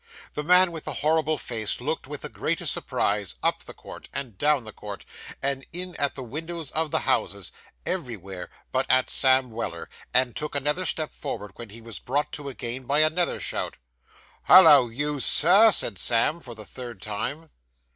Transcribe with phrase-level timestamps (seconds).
[0.33, 4.35] The man with the horrible face looked, with the greatest surprise, up the court, and
[4.35, 5.05] down the court,
[5.43, 7.51] and in at the windows of the houses
[7.85, 12.49] everywhere but at Sam Weller and took another step forward, when he was brought to
[12.49, 13.77] again by another shout.
[14.45, 17.51] 'Hollo, you sir!' said Sam, for the third time.